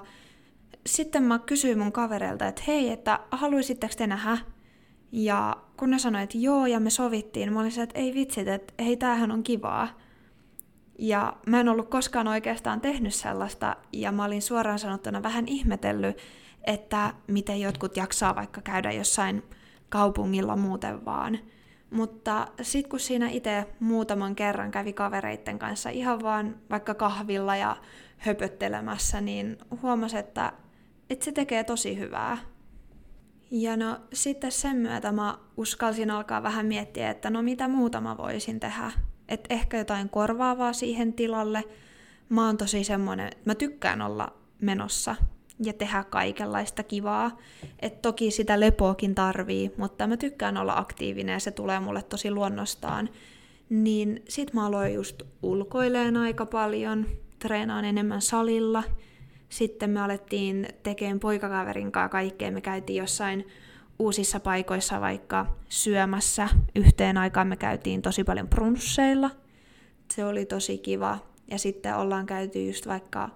sitten 0.86 1.22
mä 1.22 1.38
kysyin 1.38 1.78
mun 1.78 1.92
kavereilta, 1.92 2.46
että 2.46 2.62
hei, 2.66 2.90
että 2.90 3.20
haluaisitteko 3.30 3.94
te 3.96 4.06
nähdä 4.06 4.38
ja 5.12 5.56
kun 5.76 5.90
ne 5.90 5.98
sanoi, 5.98 6.22
että 6.22 6.38
joo, 6.38 6.66
ja 6.66 6.80
me 6.80 6.90
sovittiin, 6.90 7.52
mä 7.52 7.60
olin 7.60 7.72
se, 7.72 7.82
että 7.82 7.98
ei 7.98 8.14
vitsit, 8.14 8.48
että 8.48 8.84
hei, 8.84 8.96
tämähän 8.96 9.30
on 9.30 9.42
kivaa. 9.42 9.88
Ja 10.98 11.36
mä 11.46 11.60
en 11.60 11.68
ollut 11.68 11.88
koskaan 11.88 12.28
oikeastaan 12.28 12.80
tehnyt 12.80 13.14
sellaista, 13.14 13.76
ja 13.92 14.12
mä 14.12 14.24
olin 14.24 14.42
suoraan 14.42 14.78
sanottuna 14.78 15.22
vähän 15.22 15.48
ihmetellyt, 15.48 16.18
että 16.64 17.14
miten 17.26 17.60
jotkut 17.60 17.96
jaksaa 17.96 18.34
vaikka 18.34 18.60
käydä 18.60 18.92
jossain 18.92 19.42
kaupungilla 19.88 20.56
muuten 20.56 21.04
vaan. 21.04 21.38
Mutta 21.90 22.46
sitten 22.62 22.90
kun 22.90 23.00
siinä 23.00 23.28
itse 23.30 23.66
muutaman 23.80 24.34
kerran 24.34 24.70
kävi 24.70 24.92
kavereitten 24.92 25.58
kanssa 25.58 25.90
ihan 25.90 26.22
vaan 26.22 26.56
vaikka 26.70 26.94
kahvilla 26.94 27.56
ja 27.56 27.76
höpöttelemässä, 28.18 29.20
niin 29.20 29.58
huomasi, 29.82 30.16
että, 30.16 30.52
että 31.10 31.24
se 31.24 31.32
tekee 31.32 31.64
tosi 31.64 31.98
hyvää. 31.98 32.38
Ja 33.54 33.76
no 33.76 33.96
sitten 34.12 34.52
sen 34.52 34.76
myötä 34.76 35.12
mä 35.12 35.38
uskalsin 35.56 36.10
alkaa 36.10 36.42
vähän 36.42 36.66
miettiä, 36.66 37.10
että 37.10 37.30
no 37.30 37.42
mitä 37.42 37.68
muuta 37.68 38.00
mä 38.00 38.16
voisin 38.16 38.60
tehdä. 38.60 38.92
Että 39.28 39.54
ehkä 39.54 39.78
jotain 39.78 40.08
korvaavaa 40.08 40.72
siihen 40.72 41.12
tilalle. 41.12 41.64
Mä 42.28 42.46
oon 42.46 42.56
tosi 42.56 42.84
semmonen, 42.84 43.30
mä 43.44 43.54
tykkään 43.54 44.02
olla 44.02 44.32
menossa 44.60 45.16
ja 45.64 45.72
tehdä 45.72 46.04
kaikenlaista 46.04 46.82
kivaa. 46.82 47.38
Et 47.80 48.02
toki 48.02 48.30
sitä 48.30 48.60
lepoakin 48.60 49.14
tarvii, 49.14 49.72
mutta 49.76 50.06
mä 50.06 50.16
tykkään 50.16 50.56
olla 50.56 50.78
aktiivinen 50.78 51.32
ja 51.32 51.40
se 51.40 51.50
tulee 51.50 51.80
mulle 51.80 52.02
tosi 52.02 52.30
luonnostaan. 52.30 53.08
Niin 53.70 54.22
sit 54.28 54.54
mä 54.54 54.66
aloin 54.66 54.94
just 54.94 55.22
ulkoileen 55.42 56.16
aika 56.16 56.46
paljon, 56.46 57.06
treenaan 57.38 57.84
enemmän 57.84 58.22
salilla– 58.22 58.82
sitten 59.52 59.90
me 59.90 60.00
alettiin 60.00 60.68
tekemään 60.82 61.20
poikakaverin 61.20 61.92
kanssa 61.92 62.08
kaikkea. 62.08 62.50
Me 62.50 62.60
käytiin 62.60 62.96
jossain 62.96 63.46
uusissa 63.98 64.40
paikoissa 64.40 65.00
vaikka 65.00 65.46
syömässä. 65.68 66.48
Yhteen 66.76 67.18
aikaan 67.18 67.46
me 67.46 67.56
käytiin 67.56 68.02
tosi 68.02 68.24
paljon 68.24 68.48
brunsseilla. 68.48 69.30
Se 70.10 70.24
oli 70.24 70.46
tosi 70.46 70.78
kiva. 70.78 71.18
Ja 71.50 71.58
sitten 71.58 71.96
ollaan 71.96 72.26
käyty 72.26 72.66
just 72.66 72.86
vaikka 72.86 73.28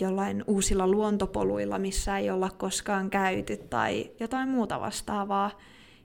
jollain 0.00 0.44
uusilla 0.46 0.86
luontopoluilla, 0.86 1.78
missä 1.78 2.18
ei 2.18 2.30
olla 2.30 2.50
koskaan 2.50 3.10
käyty 3.10 3.56
tai 3.56 4.10
jotain 4.20 4.48
muuta 4.48 4.80
vastaavaa. 4.80 5.50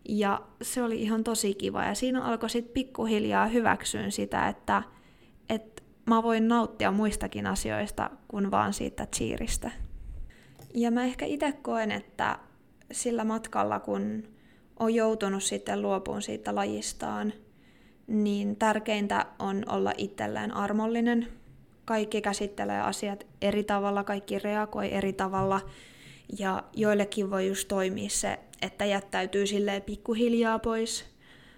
Ja 0.10 0.42
se 0.62 0.84
oli 0.84 1.02
ihan 1.02 1.24
tosi 1.24 1.54
kiva. 1.54 1.84
Ja 1.84 1.96
siinä 1.96 2.24
alkoi 2.24 2.50
sitten 2.50 2.74
pikkuhiljaa 2.74 3.48
hyväksyä 3.48 4.10
sitä, 4.10 4.48
että, 4.48 4.78
että 4.78 4.84
mä 6.06 6.24
voin 6.24 6.48
nauttia 6.48 6.92
muistakin 6.92 7.48
asioista 7.48 8.10
kuin 8.28 8.52
vaan 8.52 8.74
siitä 8.74 9.08
cheeristä. 9.16 9.72
Ja 10.74 10.92
mä 10.92 11.04
ehkä 11.04 11.26
itse 11.26 11.52
koen, 11.52 11.92
että 11.92 12.40
sillä 12.92 13.24
matkalla, 13.24 13.80
kun 13.80 14.24
on 14.80 14.96
joutunut 14.96 15.44
sitten 15.44 15.82
luopuun 15.82 16.22
siitä 16.22 16.56
lajistaan, 16.56 17.34
niin 18.08 18.56
tärkeintä 18.56 19.26
on 19.40 19.64
olla 19.70 19.94
itselleen 19.98 20.52
armollinen. 20.52 21.28
Kaikki 21.86 22.22
käsittelee 22.22 22.82
asiat 22.82 23.28
eri 23.42 23.64
tavalla, 23.64 24.04
kaikki 24.04 24.40
reagoi 24.40 24.94
eri 24.94 25.14
tavalla. 25.14 25.62
Ja 26.40 26.64
joillekin 26.74 27.32
voi 27.32 27.48
just 27.48 27.68
toimia 27.68 28.10
se, 28.10 28.40
että 28.62 28.86
jättäytyy 28.86 29.48
silleen 29.48 29.82
pikkuhiljaa 29.82 30.60
pois. 30.60 31.06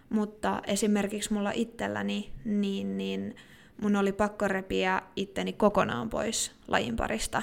Mutta 0.10 0.62
esimerkiksi 0.68 1.34
mulla 1.34 1.51
itselläni, 1.51 2.32
niin, 2.46 2.98
niin 2.98 3.36
mun 3.81 3.96
oli 3.96 4.12
pakko 4.12 4.48
repiä 4.48 5.01
itteni 5.15 5.53
kokonaan 5.53 6.10
pois 6.10 6.51
lajin 6.67 6.96
parista. 6.96 7.41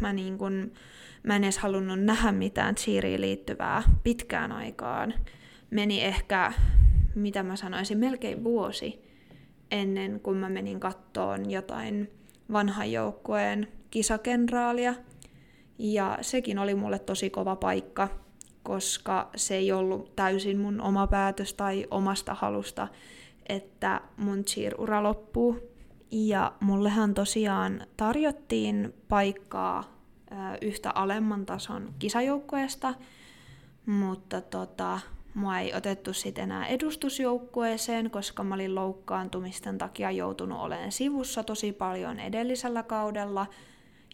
Mä, 0.00 0.12
niin 0.12 0.38
kun, 0.38 0.72
mä 1.22 1.36
en 1.36 1.44
edes 1.44 1.58
halunnut 1.58 2.00
nähdä 2.00 2.32
mitään 2.32 2.74
cheeriin 2.74 3.20
liittyvää 3.20 3.82
pitkään 4.02 4.52
aikaan. 4.52 5.14
Meni 5.70 6.04
ehkä, 6.04 6.52
mitä 7.14 7.42
mä 7.42 7.56
sanoisin, 7.56 7.98
melkein 7.98 8.44
vuosi 8.44 9.12
ennen 9.70 10.20
kuin 10.20 10.36
mä 10.36 10.48
menin 10.48 10.80
kattoon 10.80 11.50
jotain 11.50 12.10
vanhan 12.52 12.92
joukkueen 12.92 13.68
kisakenraalia. 13.90 14.94
Ja 15.78 16.18
sekin 16.20 16.58
oli 16.58 16.74
mulle 16.74 16.98
tosi 16.98 17.30
kova 17.30 17.56
paikka, 17.56 18.08
koska 18.62 19.30
se 19.36 19.56
ei 19.56 19.72
ollut 19.72 20.16
täysin 20.16 20.58
mun 20.58 20.80
oma 20.80 21.06
päätös 21.06 21.54
tai 21.54 21.86
omasta 21.90 22.34
halusta, 22.34 22.88
että 23.48 24.00
mun 24.16 24.44
cheer-ura 24.44 25.02
loppuu. 25.02 25.72
Ja 26.10 26.52
mullehan 26.60 27.14
tosiaan 27.14 27.86
tarjottiin 27.96 28.94
paikkaa 29.08 29.84
yhtä 30.60 30.90
alemman 30.90 31.46
tason 31.46 31.94
kisajoukkueesta, 31.98 32.94
mutta 33.86 34.40
tota, 34.40 35.00
mua 35.34 35.58
ei 35.58 35.74
otettu 35.74 36.12
sitten 36.12 36.44
enää 36.44 36.66
edustusjoukkueeseen, 36.66 38.10
koska 38.10 38.44
mä 38.44 38.54
olin 38.54 38.74
loukkaantumisten 38.74 39.78
takia 39.78 40.10
joutunut 40.10 40.60
olemaan 40.60 40.92
sivussa 40.92 41.42
tosi 41.42 41.72
paljon 41.72 42.20
edellisellä 42.20 42.82
kaudella. 42.82 43.46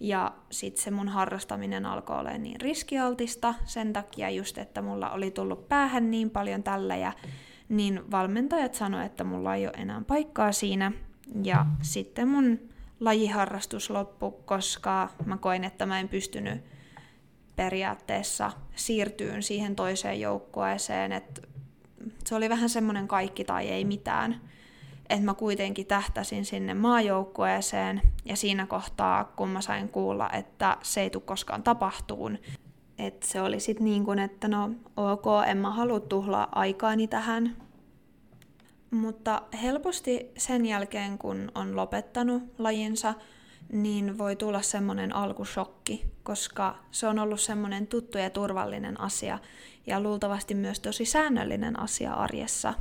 Ja 0.01 0.33
sitten 0.51 0.85
se 0.85 0.91
mun 0.91 1.09
harrastaminen 1.09 1.87
alkoi 1.87 2.19
olla 2.19 2.31
niin 2.31 2.61
riskialtista 2.61 3.55
sen 3.65 3.93
takia 3.93 4.31
just, 4.31 4.59
että 4.59 4.83
mulla 4.83 5.11
oli 5.11 5.31
tullut 5.31 5.69
päähän 5.69 6.11
niin 6.11 6.31
paljon 6.31 6.63
tällä 6.63 6.97
ja 6.97 7.13
niin 7.69 8.11
valmentajat 8.11 8.75
sanoivat, 8.75 9.07
että 9.07 9.25
mulla 9.25 9.55
ei 9.55 9.67
ole 9.67 9.75
enää 9.77 10.03
paikkaa 10.07 10.53
siinä. 10.53 10.93
Ja 11.43 11.67
sitten 11.83 12.29
mun 12.29 12.59
lajiharrastus 13.01 13.91
loppu, 13.91 14.31
koska 14.31 15.09
mä 15.25 15.37
koin, 15.37 15.65
että 15.65 15.87
mä 15.87 16.01
en 16.01 16.09
pystynyt 16.09 16.65
periaatteessa 17.57 18.53
siirtyyn 18.77 19.43
siihen 19.43 19.77
toiseen 19.77 20.21
joukkueeseen, 20.21 21.13
että 21.13 21.43
se 22.25 22.35
oli 22.35 22.49
vähän 22.49 22.69
semmoinen 22.69 23.09
kaikki 23.09 23.45
tai 23.45 23.69
ei 23.69 23.85
mitään. 23.85 24.41
Että 25.09 25.25
mä 25.25 25.35
kuitenkin 25.35 25.87
tähtäsin 25.87 26.45
sinne 26.45 26.75
maajoukkueeseen 26.75 28.03
ja 28.25 28.37
siinä 28.37 28.67
kohtaa, 28.67 29.25
kun 29.25 29.49
mä 29.49 29.61
sain 29.61 29.89
kuulla, 29.89 30.31
että 30.31 30.77
se 30.83 31.01
ei 31.01 31.11
tule 31.11 31.23
koskaan 31.27 31.63
tapahtuun, 31.63 32.39
että 32.99 33.27
se 33.27 33.41
oli 33.41 33.61
sitten 33.61 33.85
niin 33.85 34.05
kuin, 34.05 34.19
että 34.19 34.49
no 34.49 34.71
ok, 34.97 35.27
en 35.47 35.57
mä 35.59 35.71
halua 35.71 36.01
tuhlaa 36.01 36.49
aikaani 36.53 37.09
tähän, 37.09 37.57
mutta 38.91 39.43
helposti 39.63 40.31
sen 40.39 40.67
jälkeen, 40.67 41.19
kun 41.19 41.53
on 41.55 41.77
lopettanut 41.77 42.43
lajinsa, 42.59 43.15
niin 43.73 44.19
voi 44.19 44.37
tulla 44.37 44.63
semmoinen 44.63 45.15
alkushokki, 45.15 46.05
koska 46.23 46.79
se 46.91 47.07
on 47.07 47.19
ollut 47.19 47.41
semmoinen 47.41 47.87
tuttu 47.87 48.19
ja 48.19 48.31
turvallinen 48.31 49.01
asia 49.01 49.39
ja 49.87 50.01
luultavasti 50.01 50.55
myös 50.55 50.81
tosi 50.81 51.05
säännöllinen 51.05 51.81
asia 51.81 52.13
arjessa. 52.13 52.75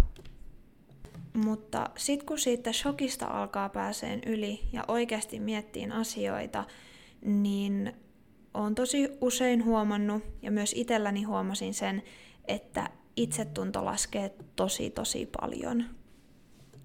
Mutta 1.34 1.90
sitten 1.98 2.28
kun 2.28 2.40
siitä 2.40 2.74
shokista 2.74 3.26
alkaa 3.26 3.70
pääseen 3.70 4.22
yli 4.26 4.60
ja 4.74 4.84
oikeasti 4.88 5.40
miettiin 5.40 5.92
asioita, 5.92 6.64
niin 7.22 7.94
on 8.58 8.76
tosi 8.76 9.10
usein 9.22 9.66
huomannut 9.66 10.24
ja 10.42 10.52
myös 10.52 10.74
itselläni 10.78 11.24
huomasin 11.24 11.74
sen, 11.74 12.04
että 12.48 12.90
itsetunto 13.16 13.86
laskee 13.86 14.36
tosi 14.56 14.90
tosi 14.90 15.30
paljon. 15.42 15.84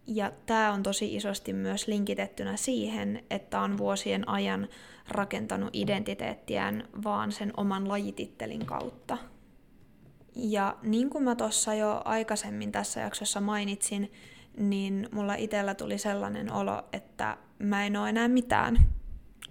Ja 0.06 0.32
tämä 0.46 0.72
on 0.72 0.82
tosi 0.82 1.16
isosti 1.16 1.52
myös 1.52 1.86
linkitettynä 1.86 2.56
siihen, 2.56 3.24
että 3.30 3.60
on 3.60 3.78
vuosien 3.78 4.28
ajan 4.28 4.68
rakentanut 5.08 5.70
identiteettiään 5.72 6.88
vaan 7.04 7.32
sen 7.32 7.52
oman 7.56 7.88
lajitittelin 7.88 8.66
kautta. 8.66 9.18
Ja 10.34 10.76
niin 10.82 11.10
kuin 11.10 11.24
mä 11.24 11.34
tuossa 11.34 11.74
jo 11.74 12.02
aikaisemmin 12.04 12.72
tässä 12.72 13.00
jaksossa 13.00 13.40
mainitsin, 13.40 14.12
niin 14.56 15.08
mulla 15.12 15.34
itsellä 15.34 15.74
tuli 15.74 15.98
sellainen 15.98 16.52
olo, 16.52 16.82
että 16.92 17.36
mä 17.58 17.86
en 17.86 17.96
ole 17.96 18.08
enää 18.08 18.28
mitään, 18.28 18.78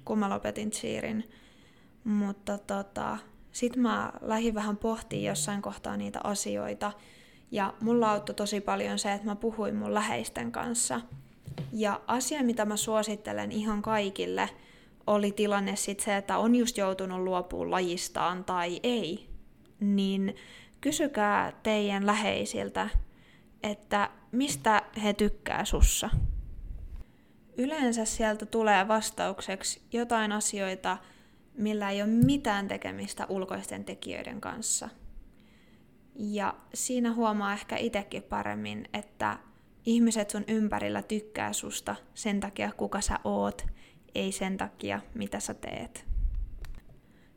kun 0.06 0.20
mä 0.20 0.30
lopetin 0.30 0.72
cheerin. 0.72 1.24
Mutta 2.04 2.58
tota, 2.58 3.18
sit 3.52 3.76
mä 3.76 4.12
lähdin 4.22 4.56
vähän 4.56 4.78
pohtimaan 4.78 5.26
jossain 5.26 5.62
kohtaa 5.62 5.98
niitä 5.98 6.20
asioita, 6.24 6.92
ja 7.52 7.74
mulla 7.82 8.12
auttoi 8.12 8.36
tosi 8.36 8.62
paljon 8.62 9.00
se, 9.00 9.14
että 9.14 9.28
mä 9.28 9.36
puhuin 9.36 9.76
mun 9.76 9.94
läheisten 9.94 10.52
kanssa. 10.52 11.02
Ja 11.72 12.02
asia, 12.08 12.44
mitä 12.44 12.66
mä 12.66 12.78
suosittelen 12.78 13.52
ihan 13.52 13.82
kaikille, 13.82 14.50
oli 15.08 15.32
tilanne 15.32 15.76
sitten 15.76 16.06
se, 16.06 16.18
että 16.18 16.38
on 16.38 16.56
just 16.56 16.78
joutunut 16.78 17.20
luopuun 17.20 17.72
lajistaan 17.72 18.44
tai 18.44 18.80
ei. 18.84 19.30
Niin 19.80 20.36
kysykää 20.82 21.52
teidän 21.64 22.06
läheisiltä, 22.06 22.90
että 23.64 24.10
mistä 24.32 24.82
he 25.04 25.14
tykkää 25.14 25.66
sussa. 25.66 26.10
Yleensä 27.58 28.06
sieltä 28.06 28.46
tulee 28.46 28.88
vastaukseksi 28.88 29.82
jotain 29.92 30.32
asioita, 30.32 30.98
millä 31.62 31.90
ei 31.90 32.02
ole 32.02 32.10
mitään 32.10 32.68
tekemistä 32.68 33.26
ulkoisten 33.30 33.86
tekijöiden 33.86 34.42
kanssa– 34.42 34.90
ja 36.16 36.56
siinä 36.74 37.14
huomaa 37.14 37.54
ehkä 37.54 37.78
itsekin 37.78 38.24
paremmin, 38.24 38.86
että 38.94 39.38
ihmiset 39.86 40.30
sun 40.30 40.44
ympärillä 40.48 41.02
tykkää 41.02 41.54
susta 41.54 41.96
sen 42.14 42.40
takia, 42.40 42.72
kuka 42.78 43.02
sä 43.02 43.20
oot, 43.24 43.66
ei 44.16 44.32
sen 44.32 44.58
takia, 44.58 45.02
mitä 45.14 45.40
sä 45.40 45.54
teet. 45.54 46.06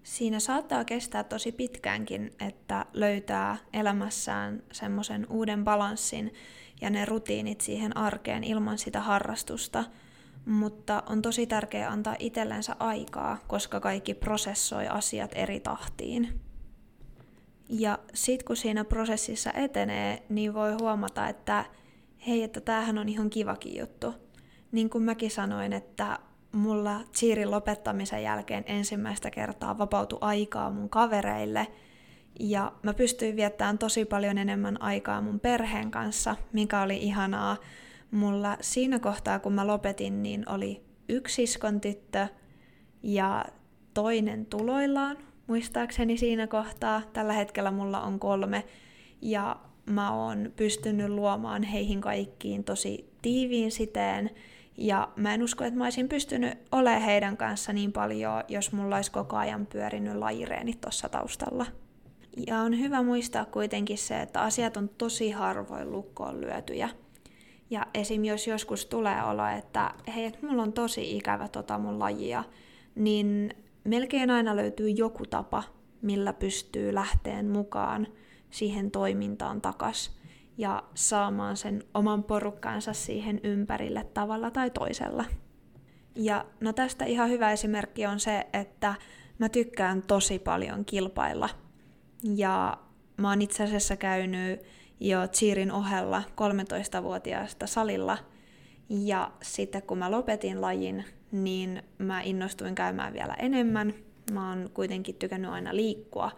Siinä 0.02 0.40
saattaa 0.40 0.84
kestää 0.84 1.24
tosi 1.24 1.52
pitkäänkin, 1.52 2.30
että 2.40 2.86
löytää 2.92 3.56
elämässään 3.72 4.62
semmoisen 4.72 5.26
uuden 5.30 5.64
balanssin 5.64 6.34
ja 6.80 6.90
ne 6.90 7.04
rutiinit 7.04 7.60
siihen 7.60 7.96
arkeen 7.96 8.44
ilman 8.44 8.78
sitä 8.78 9.00
harrastusta, 9.00 9.84
mutta 10.46 11.02
on 11.06 11.22
tosi 11.22 11.46
tärkeää 11.46 11.90
antaa 11.90 12.16
itsellensä 12.18 12.76
aikaa, 12.78 13.38
koska 13.46 13.80
kaikki 13.80 14.14
prosessoi 14.14 14.88
asiat 14.88 15.30
eri 15.34 15.60
tahtiin. 15.60 16.40
Ja 17.68 17.98
sitten 18.14 18.46
kun 18.46 18.56
siinä 18.56 18.84
prosessissa 18.84 19.50
etenee, 19.54 20.22
niin 20.28 20.54
voi 20.54 20.72
huomata, 20.80 21.28
että 21.28 21.64
hei, 22.26 22.42
että 22.42 22.60
tämähän 22.60 22.98
on 22.98 23.08
ihan 23.08 23.30
kivakin 23.30 23.78
juttu. 23.78 24.14
Niin 24.72 24.90
kuin 24.90 25.04
mäkin 25.04 25.30
sanoin, 25.30 25.72
että 25.72 26.18
mulla 26.52 27.00
Cheerin 27.12 27.50
lopettamisen 27.50 28.22
jälkeen 28.22 28.64
ensimmäistä 28.66 29.30
kertaa 29.30 29.78
vapautui 29.78 30.18
aikaa 30.20 30.70
mun 30.70 30.88
kavereille, 30.88 31.66
ja 32.40 32.72
mä 32.82 32.94
pystyin 32.94 33.36
viettämään 33.36 33.78
tosi 33.78 34.04
paljon 34.04 34.38
enemmän 34.38 34.82
aikaa 34.82 35.20
mun 35.20 35.40
perheen 35.40 35.90
kanssa, 35.90 36.36
mikä 36.52 36.82
oli 36.82 36.96
ihanaa. 36.96 37.56
Mulla 38.14 38.56
siinä 38.60 38.98
kohtaa, 38.98 39.38
kun 39.38 39.52
mä 39.52 39.66
lopetin, 39.66 40.22
niin 40.22 40.48
oli 40.48 40.84
yksi 41.08 41.34
siskon 41.34 41.80
tyttö 41.80 42.28
ja 43.02 43.44
toinen 43.94 44.46
tuloillaan, 44.46 45.16
muistaakseni 45.46 46.16
siinä 46.16 46.46
kohtaa. 46.46 47.02
Tällä 47.12 47.32
hetkellä 47.32 47.70
mulla 47.70 48.00
on 48.00 48.20
kolme 48.20 48.64
ja 49.22 49.56
mä 49.86 50.12
oon 50.12 50.52
pystynyt 50.56 51.08
luomaan 51.08 51.62
heihin 51.62 52.00
kaikkiin 52.00 52.64
tosi 52.64 53.12
tiiviin 53.22 53.72
siteen. 53.72 54.30
Ja 54.76 55.08
mä 55.16 55.34
en 55.34 55.42
usko, 55.42 55.64
että 55.64 55.78
mä 55.78 55.84
olisin 55.84 56.08
pystynyt 56.08 56.58
olemaan 56.72 57.02
heidän 57.02 57.36
kanssa 57.36 57.72
niin 57.72 57.92
paljon, 57.92 58.42
jos 58.48 58.72
mulla 58.72 58.96
olisi 58.96 59.12
koko 59.12 59.36
ajan 59.36 59.66
pyörinyt 59.66 60.16
lajireenit 60.16 60.80
tuossa 60.80 61.08
taustalla. 61.08 61.66
Ja 62.46 62.58
on 62.58 62.78
hyvä 62.78 63.02
muistaa 63.02 63.44
kuitenkin 63.44 63.98
se, 63.98 64.20
että 64.22 64.40
asiat 64.40 64.76
on 64.76 64.88
tosi 64.88 65.30
harvoin 65.30 65.92
lukkoon 65.92 66.40
lyötyjä. 66.40 66.88
Ja 67.70 67.86
esim. 67.94 68.24
jos 68.24 68.46
joskus 68.46 68.86
tulee 68.86 69.24
olo, 69.24 69.46
että 69.46 69.94
hei, 70.14 70.32
mulla 70.42 70.62
on 70.62 70.72
tosi 70.72 71.16
ikävä 71.16 71.48
tota 71.48 71.78
mun 71.78 71.98
lajia, 71.98 72.44
niin 72.94 73.50
melkein 73.84 74.30
aina 74.30 74.56
löytyy 74.56 74.88
joku 74.90 75.26
tapa, 75.26 75.62
millä 76.02 76.32
pystyy 76.32 76.94
lähteen 76.94 77.50
mukaan 77.50 78.06
siihen 78.50 78.90
toimintaan 78.90 79.60
takas 79.60 80.18
ja 80.58 80.82
saamaan 80.94 81.56
sen 81.56 81.82
oman 81.94 82.24
porukkaansa 82.24 82.92
siihen 82.92 83.40
ympärille 83.44 84.06
tavalla 84.14 84.50
tai 84.50 84.70
toisella. 84.70 85.24
Ja 86.14 86.46
no 86.60 86.72
tästä 86.72 87.04
ihan 87.04 87.30
hyvä 87.30 87.52
esimerkki 87.52 88.06
on 88.06 88.20
se, 88.20 88.46
että 88.52 88.94
mä 89.38 89.48
tykkään 89.48 90.02
tosi 90.02 90.38
paljon 90.38 90.84
kilpailla. 90.84 91.48
Ja 92.34 92.78
mä 93.16 93.28
oon 93.28 93.42
itse 93.42 93.62
asiassa 93.64 93.96
käynyt 93.96 94.60
jo 95.00 95.28
Cheerin 95.28 95.72
ohella 95.72 96.22
13-vuotiaasta 96.30 97.66
salilla. 97.66 98.18
Ja 98.88 99.32
sitten 99.42 99.82
kun 99.82 99.98
mä 99.98 100.10
lopetin 100.10 100.60
lajin, 100.60 101.04
niin 101.32 101.82
mä 101.98 102.20
innostuin 102.22 102.74
käymään 102.74 103.12
vielä 103.12 103.34
enemmän. 103.34 103.94
Mä 104.32 104.48
oon 104.48 104.70
kuitenkin 104.74 105.14
tykännyt 105.14 105.50
aina 105.50 105.76
liikkua, 105.76 106.30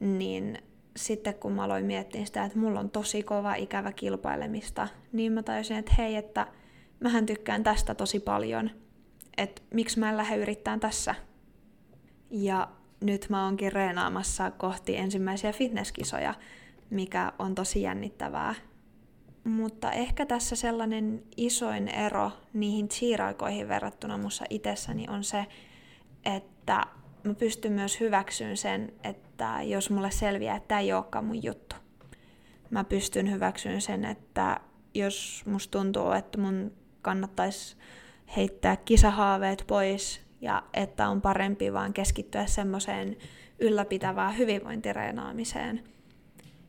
niin 0.00 0.58
sitten 0.96 1.34
kun 1.34 1.52
mä 1.52 1.64
aloin 1.64 1.84
miettiä 1.84 2.24
sitä, 2.24 2.44
että 2.44 2.58
mulla 2.58 2.80
on 2.80 2.90
tosi 2.90 3.22
kova 3.22 3.54
ikävä 3.54 3.92
kilpailemista, 3.92 4.88
niin 5.12 5.32
mä 5.32 5.42
tajusin, 5.42 5.76
että 5.76 5.94
hei, 5.98 6.16
että 6.16 6.46
mähän 7.00 7.26
tykkään 7.26 7.62
tästä 7.62 7.94
tosi 7.94 8.20
paljon, 8.20 8.70
että 9.36 9.62
miksi 9.74 9.98
mä 9.98 10.10
en 10.10 10.16
lähde 10.16 10.36
yrittämään 10.36 10.80
tässä. 10.80 11.14
Ja 12.30 12.68
nyt 13.00 13.26
mä 13.28 13.44
oonkin 13.44 13.72
reenaamassa 13.72 14.50
kohti 14.50 14.96
ensimmäisiä 14.96 15.52
fitnesskisoja, 15.52 16.34
mikä 16.90 17.32
on 17.38 17.54
tosi 17.54 17.82
jännittävää. 17.82 18.54
Mutta 19.44 19.92
ehkä 19.92 20.26
tässä 20.26 20.56
sellainen 20.56 21.22
isoin 21.36 21.88
ero 21.88 22.32
niihin 22.52 22.88
cheer 22.88 23.20
verrattuna 23.68 24.18
mussa 24.18 24.44
itsessäni 24.50 25.06
on 25.08 25.24
se, 25.24 25.46
että 26.24 26.86
mä 27.24 27.34
pystyn 27.34 27.72
myös 27.72 28.00
hyväksyyn 28.00 28.56
sen, 28.56 28.92
että 29.04 29.62
jos 29.62 29.90
mulle 29.90 30.10
selviää, 30.10 30.56
että 30.56 30.68
tämä 30.68 30.80
ei 30.80 30.92
olekaan 30.92 31.24
mun 31.24 31.42
juttu. 31.42 31.76
Mä 32.70 32.84
pystyn 32.84 33.30
hyväksyyn 33.30 33.80
sen, 33.80 34.04
että 34.04 34.60
jos 34.94 35.42
musta 35.46 35.78
tuntuu, 35.78 36.12
että 36.12 36.38
mun 36.38 36.72
kannattaisi 37.02 37.76
heittää 38.36 38.76
kisahaaveet 38.76 39.64
pois 39.66 40.20
ja 40.40 40.62
että 40.74 41.08
on 41.08 41.22
parempi 41.22 41.72
vaan 41.72 41.92
keskittyä 41.92 42.46
semmoiseen 42.46 43.16
ylläpitävään 43.58 44.38
hyvinvointireenaamiseen. 44.38 45.95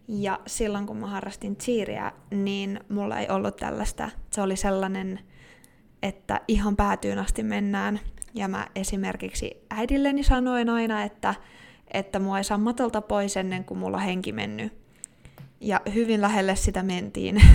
Ja 0.08 0.40
silloin 0.48 0.86
kun 0.86 0.98
mä 0.98 1.08
harrastin 1.08 1.56
cheeriä, 1.56 2.12
niin 2.32 2.80
mulla 2.90 3.20
ei 3.20 3.30
ollut 3.30 3.58
tällaista. 3.58 4.10
Se 4.32 4.42
oli 4.42 4.56
sellainen, 4.56 5.20
että 6.04 6.42
ihan 6.48 6.76
päätyyn 6.76 7.20
asti 7.20 7.44
mennään. 7.44 8.00
Ja 8.34 8.48
mä 8.48 8.68
esimerkiksi 8.76 9.66
äidilleni 9.70 10.24
sanoin 10.24 10.70
aina, 10.70 11.04
että, 11.04 11.36
että 11.94 12.20
mua 12.20 12.38
ei 12.38 12.44
saa 12.44 12.58
matolta 12.58 13.02
pois 13.02 13.38
ennen 13.38 13.66
kuin 13.66 13.78
mulla 13.78 13.98
on 13.98 14.04
henki 14.04 14.32
mennyt. 14.32 14.74
Ja 15.62 15.82
hyvin 15.94 16.22
lähelle 16.22 16.56
sitä 16.56 16.84
mentiin. 16.84 17.42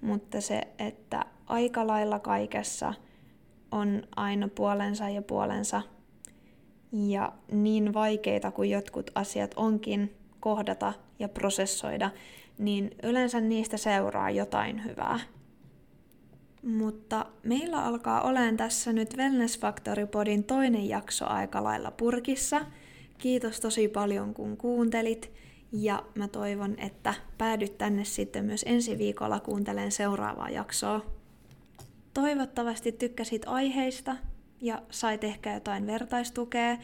Mutta 0.00 0.40
se, 0.40 0.60
että 0.78 1.24
aika 1.46 1.86
lailla 1.86 2.18
kaikessa 2.18 2.94
on 3.70 4.02
aina 4.16 4.48
puolensa 4.48 5.08
ja 5.08 5.22
puolensa. 5.22 5.82
Ja 6.92 7.32
niin 7.52 7.94
vaikeita 7.94 8.50
kuin 8.50 8.70
jotkut 8.70 9.10
asiat 9.14 9.54
onkin 9.56 10.14
kohdata 10.44 10.92
ja 11.18 11.28
prosessoida, 11.28 12.10
niin 12.58 12.90
yleensä 13.02 13.40
niistä 13.40 13.76
seuraa 13.76 14.30
jotain 14.30 14.84
hyvää. 14.84 15.20
Mutta 16.62 17.26
meillä 17.42 17.84
alkaa 17.84 18.20
olemaan 18.20 18.56
tässä 18.56 18.92
nyt 18.92 19.16
Wellness 19.16 19.58
Factory 19.58 20.06
Podin 20.06 20.44
toinen 20.44 20.88
jakso 20.88 21.26
aika 21.26 21.64
lailla 21.64 21.90
purkissa. 21.90 22.60
Kiitos 23.18 23.60
tosi 23.60 23.88
paljon 23.88 24.34
kun 24.34 24.56
kuuntelit 24.56 25.32
ja 25.72 26.02
mä 26.14 26.28
toivon, 26.28 26.74
että 26.78 27.14
päädyt 27.38 27.78
tänne 27.78 28.04
sitten 28.04 28.44
myös 28.44 28.64
ensi 28.66 28.98
viikolla 28.98 29.40
kuuntelen 29.40 29.92
seuraavaa 29.92 30.50
jaksoa. 30.50 31.00
Toivottavasti 32.14 32.92
tykkäsit 32.92 33.42
aiheista 33.46 34.16
ja 34.60 34.82
sait 34.90 35.24
ehkä 35.24 35.54
jotain 35.54 35.86
vertaistukea 35.86 36.76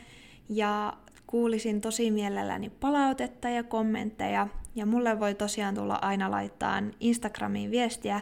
ja 0.49 0.93
kuulisin 1.31 1.81
tosi 1.81 2.11
mielelläni 2.11 2.71
palautetta 2.71 3.49
ja 3.49 3.63
kommentteja 3.63 4.49
ja 4.75 4.87
mulle 4.87 5.21
voi 5.21 5.35
tosiaan 5.35 5.75
tulla 5.75 5.99
aina 6.03 6.31
laittaa 6.31 6.83
Instagramiin 7.01 7.71
viestiä 7.71 8.21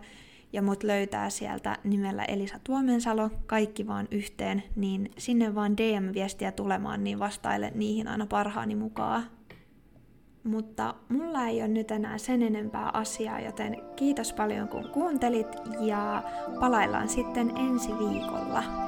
ja 0.52 0.62
mut 0.62 0.82
löytää 0.82 1.30
sieltä 1.30 1.76
nimellä 1.84 2.24
Elisa 2.24 2.60
Tuomensalo, 2.64 3.30
kaikki 3.46 3.86
vaan 3.86 4.08
yhteen, 4.10 4.62
niin 4.76 5.10
sinne 5.18 5.54
vaan 5.54 5.76
DM-viestiä 5.76 6.52
tulemaan, 6.52 7.04
niin 7.04 7.18
vastaile 7.18 7.72
niihin 7.74 8.08
aina 8.08 8.26
parhaani 8.26 8.74
mukaan. 8.74 9.22
Mutta 10.44 10.94
mulla 11.08 11.44
ei 11.44 11.60
ole 11.60 11.68
nyt 11.68 11.90
enää 11.90 12.18
sen 12.18 12.42
enempää 12.42 12.90
asiaa, 12.92 13.40
joten 13.40 13.76
kiitos 13.96 14.32
paljon 14.32 14.68
kun 14.68 14.90
kuuntelit 14.92 15.56
ja 15.80 16.22
palaillaan 16.60 17.08
sitten 17.08 17.52
ensi 17.56 17.88
viikolla. 17.88 18.87